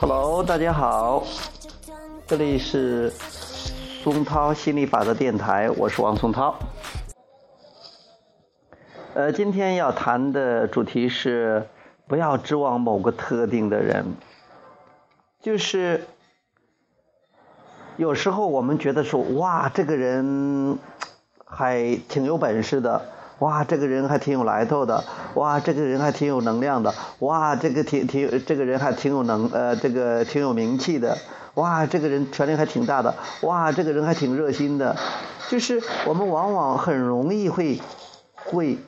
[0.00, 1.24] Hello，大家好，
[2.24, 6.54] 这里是松涛心理法则电台，我是王松涛。
[9.14, 11.66] 呃，今天要谈的主题是
[12.06, 14.04] 不要指望某个特定的人，
[15.42, 16.06] 就是
[17.96, 20.78] 有时候我们觉得说，哇，这个人
[21.44, 23.02] 还挺有本事的。
[23.40, 31.16] 哇，这个人还挺有来头的，哇，这个人还挺有能量的，哇，这个挺挺，这个人还挺有能，呃，这个挺有名气的，
[31.54, 34.96] 哇，这个人权力还挺大的，哇，这个人还挺热心的，
[35.48, 37.80] 就是我们往往很容易会
[38.34, 38.78] 会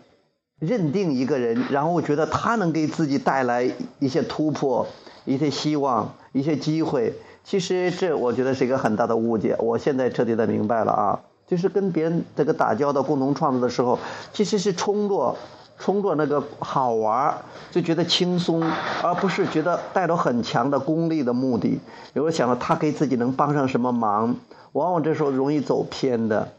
[0.59, 4.89] 认定一个人，然后觉得他能给自己带来一些突破、
[5.25, 7.15] 一些希望、一些机会。
[7.45, 11.21] 其实这我觉得是一个很大的误解，我现在彻底的明白了啊。
[11.51, 13.99] 就是跟别人这个打交道、共同创造的时候，
[14.33, 15.35] 其实是冲着
[15.81, 17.39] 冲着那个好玩儿
[17.73, 18.63] 就觉得轻松，
[19.03, 21.81] 而不是觉得带着很强的功利的目的。
[22.13, 24.37] 有时候想到他给自己能帮上什么忙，
[24.73, 26.53] 往往这时候容易走偏的。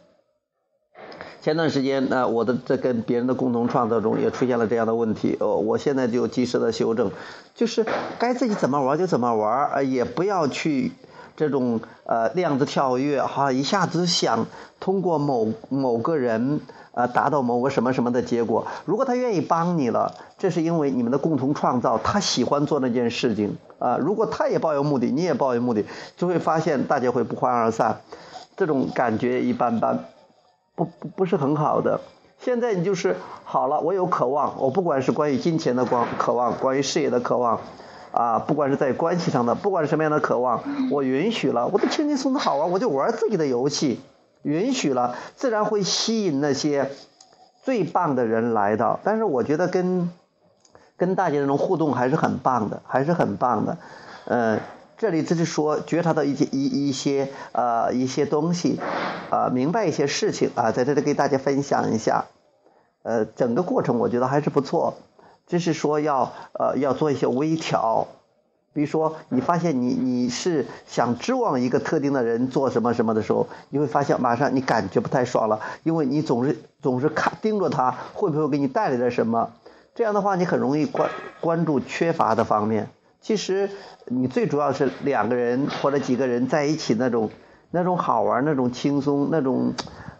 [1.42, 7.12] 前段时间呢，我的在跟别人的共同创造中也出现了这样的问题，哦，我现在就及时的修正，
[7.56, 7.86] 就是
[8.20, 10.92] 该自己怎么玩就怎么玩，呃，也不要去。
[11.36, 14.46] 这种呃量子跳跃哈，一下子想
[14.80, 16.62] 通过某某个人
[16.94, 18.68] 呃达到某个什么什么的结果。
[18.86, 23.98] 如果他愿意帮你了，这是因为你们的共同创造，他喜欢做那件事情啊。
[23.98, 25.86] 如果他也抱有目的，你也抱有目的，
[26.18, 28.02] 就会发现大家会不欢而散。
[28.58, 30.06] 这种感觉一般般，
[30.76, 32.02] 不不不是很好的。
[32.40, 37.62] 现在你就是好了，我有渴望，我不管是关于金钱的光渴望，关于事业的渴望。
[38.12, 44.02] 啊，不管是在关系上的，不管是什么样的渴望，我允许了，我都轻轻松松好玩，我就玩自己的游戏，
[44.44, 46.92] 允许了，自然会吸引那些
[47.64, 49.00] 最棒的人来到。
[49.04, 50.10] 但是我觉得跟
[50.98, 53.78] 跟大家这种互动还是很棒的，还是很棒的。
[54.26, 54.60] 嗯，
[54.98, 58.80] 这里只是说觉察到一些一一些呃一些东西，
[59.30, 62.26] 啊，明白一些事情啊，在这里给大家分享一下。
[63.04, 64.94] 呃，整个过程我觉得还是不错。
[65.52, 68.08] 就是说要呃要做一些微调，
[68.72, 79.52] 比如说你发现你你是想指望一个特定的人做什么什么的时候，你会发现马上你感觉不太爽了，因为你总是总是看盯着他会不会给你带来点什么，
[79.94, 81.10] 这样的话你很容易关
[81.42, 82.88] 关注缺乏的方面。
[83.20, 83.70] 其实
[84.06, 87.30] 你最主要是两个人或者几个人在一起那种
[87.72, 89.74] 那种好玩、那种轻松、那种。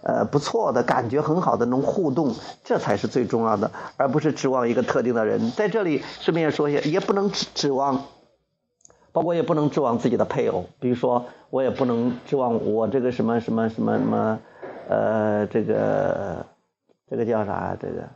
[0.04, 5.52] 呃，不错的感觉，很好的那种互动，这才是最重要的，而不是指望一个特定的人。
[5.52, 8.06] 在这里顺便说一下，也不能指指望，
[9.12, 10.66] 包括也不能指望自己的配偶。
[10.80, 14.40] 比如说，我也不能指望我这个什么什么什么什么，
[14.90, 16.46] 呃，这个
[17.10, 17.78] 这个叫啥？
[17.80, 18.10] 这个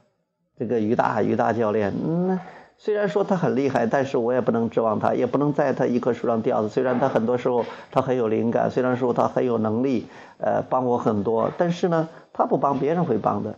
[0.57, 2.39] 这个于大于大教练，嗯。
[2.77, 6.69] 虽然说他很厉害，但是我也不能指望他，也不能在他一棵树上吊死。
[6.69, 13.55] 虽然他很多时候他很有灵感，虽然说他很有能力，呃，帮我很多，但是呢，他不帮别人会帮的，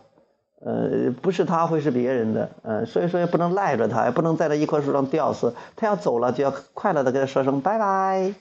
[0.64, 5.54] 呃，不是他会是别人的，呃，所以说也不能赖着他，也不能在他一棵树上吊死。
[5.76, 8.32] 他要走了，就要快乐的跟他说声拜拜。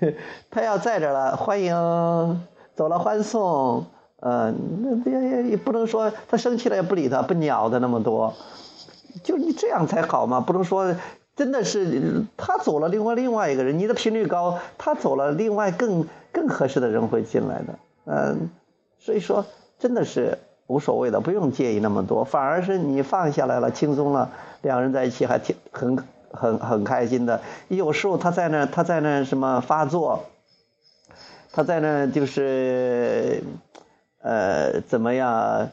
[0.50, 1.72] 他要在这了，欢迎，
[2.74, 3.84] 走了欢送，
[4.18, 4.52] 呃，
[5.04, 8.34] 那也也不能说他生气了也不理他，不鸟他那么多。
[9.22, 10.94] 就你这样才好嘛，不能说
[11.34, 18.50] 真的是他走了，另外另外一个人，你的频率高，他走了，另外更更合适的人会进来的，嗯，
[18.98, 19.46] 所以说
[19.78, 24.30] 真的是无所谓的，不用介意那么多，反而是你放下来了，轻松了，
[24.60, 25.96] 两人在一起还挺很
[26.30, 27.40] 很很开心的。
[27.68, 30.24] 有时候他在那他在那什么发作，
[31.52, 33.42] 他在那就是
[34.20, 35.70] 呃怎么样？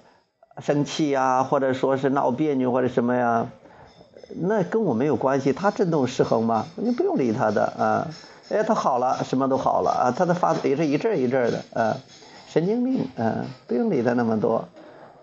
[0.61, 3.47] 生气呀，或者说是闹别扭或者什么呀，
[4.41, 5.53] 那跟我没有关系。
[5.53, 8.07] 他振动失衡嘛，你不用理他的啊。
[8.49, 10.11] 哎，他好了，什么都好了啊。
[10.15, 11.97] 他的发也是一阵一阵的啊，
[12.47, 14.65] 神经病啊，不用理他那么多。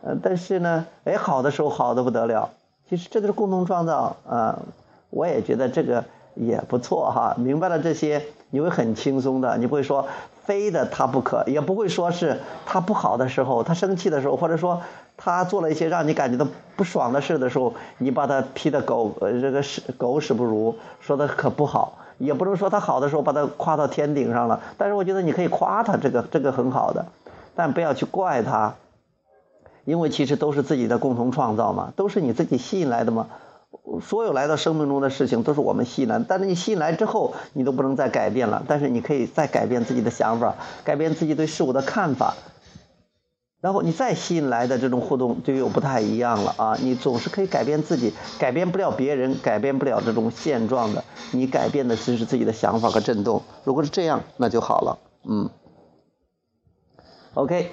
[0.03, 2.51] 呃，但是呢，哎，好的时候好的不得了。
[2.89, 4.61] 其实这都是共同创造啊。
[5.11, 6.05] 我也觉得这个
[6.37, 7.35] 也不错哈。
[7.37, 10.07] 明白了这些，你会很轻松的，你不会说
[10.45, 14.81] 非的他不可，也不会说是他不好的时候，他生气的时候，或者说。
[15.19, 16.47] 他做了一些让你感觉到
[16.77, 24.61] 不爽的事的时候，你把他批的狗这个屎狗屎不如，说的可不好，也不能说他好的时候把他夸到天顶上了。
[24.77, 27.07] 但是我觉得你可以夸他，这个这个很好的，
[27.55, 28.75] 但不要去怪他，
[29.87, 33.29] 因为其实都是自己的共同创造嘛，都是你自己吸引来的嘛。
[34.01, 38.63] 所有来到生命中的事情都是我们吸引来，但是你吸引来之后，你都不能再改变了。
[38.67, 40.55] 但是你可以再改变自己的想法，
[40.85, 42.35] 改变自己对事物的看法。
[43.61, 46.77] 然后你再吸引来的这种互动就又不太一样了啊！
[46.81, 51.03] 你总是可以改变自己，改变不了别人，改变不了这种现状的。
[51.33, 53.43] 你改变的只是自己的想法和震动。
[53.65, 54.99] 如果是这样，那就好了。
[55.25, 55.51] 嗯。
[57.35, 57.73] OK，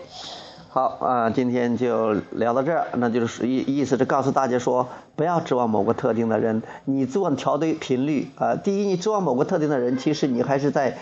[0.73, 2.87] 好啊，今天就聊到这儿。
[2.93, 8.55] 那就是意意思是告诉大家说，不要指望某个特定的人，你做调对频率啊。
[8.55, 10.97] 第一，你指望某个特定的人，其实你还是在。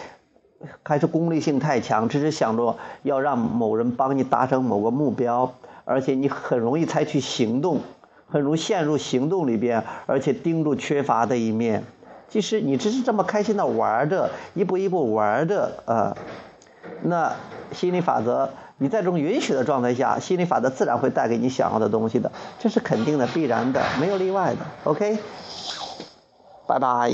[0.84, 5.54] 还是功利性太强，只是想着要让某人帮你达成某个目标，
[5.86, 7.80] 而且你很容易采取行动，
[8.28, 11.86] 很容易陷入行动里边，而且盯住缺乏的一面。
[12.28, 16.18] 其实你只是这么开心的玩着，一步一步玩着啊。
[17.04, 17.34] 那
[17.72, 18.50] 心理法则，
[18.82, 24.66] 你在这种允许的状态下，心理法则自然会带给你想要的东西的，这是肯定的、必然的，没有例外的。
[24.86, 25.20] OK，
[26.66, 27.14] 拜拜。